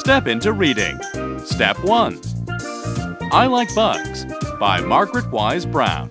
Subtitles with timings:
[0.00, 0.98] step into reading.
[1.44, 2.18] Step 1
[3.32, 4.24] I Like Bugs
[4.58, 6.08] by Margaret Wise Brown.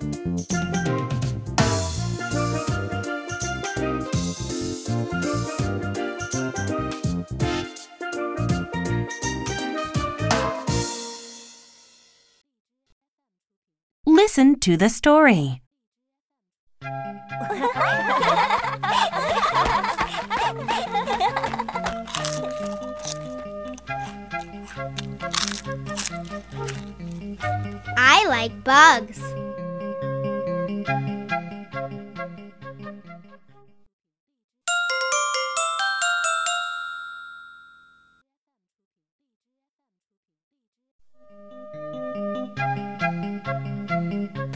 [14.06, 15.62] Listen to the story.
[28.12, 29.20] I like bugs.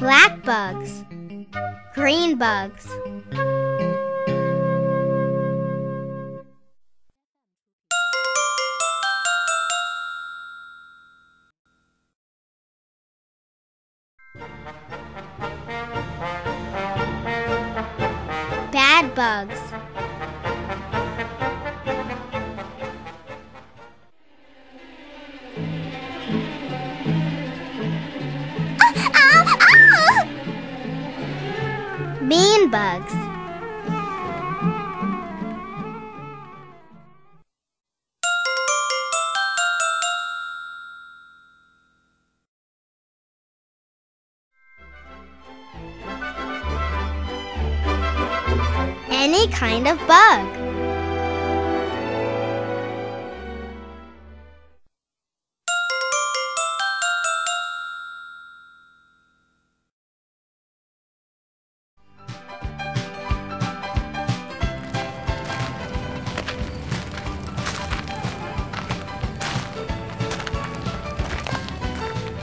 [0.01, 1.05] Black bugs.
[1.95, 2.89] Green bugs.
[18.95, 19.61] Bad bugs.
[28.81, 30.23] Ah, ah, ah!
[32.23, 33.34] Mean bugs.
[49.45, 50.47] Any kind of bug.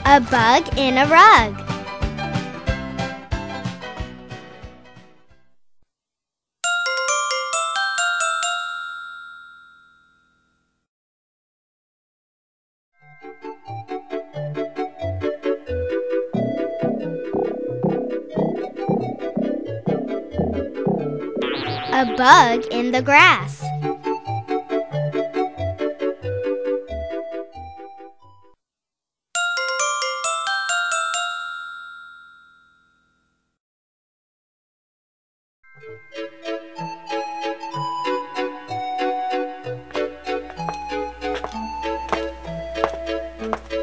[0.04, 1.61] A bug in a rug.
[21.94, 23.62] A bug in the grass.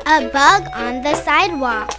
[0.07, 1.98] A bug on the sidewalk.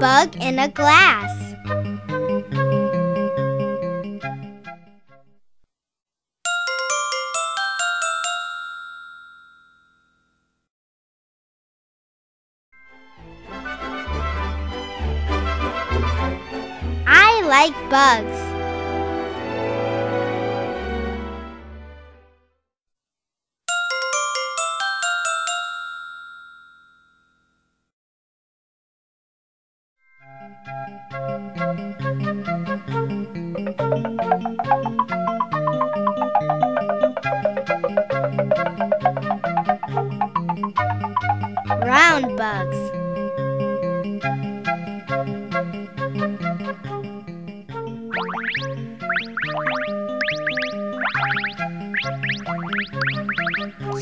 [0.00, 1.30] Bug in a glass.
[17.06, 18.49] I like bugs.
[41.90, 42.76] Round bugs.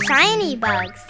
[0.07, 1.01] Shiny bugs.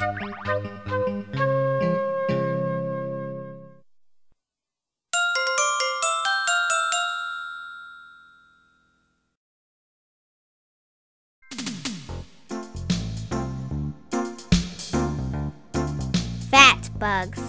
[16.99, 17.41] Bugs.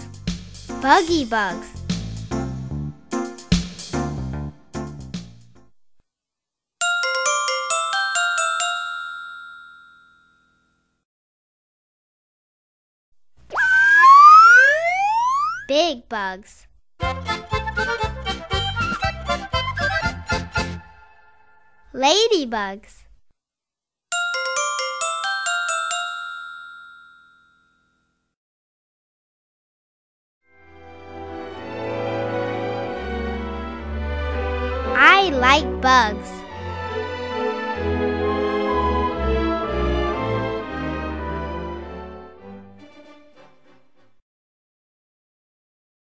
[0.82, 1.68] Buggy bugs.
[15.68, 16.68] Big bugs.
[21.94, 22.99] Ladybugs.
[35.50, 36.30] like bugs.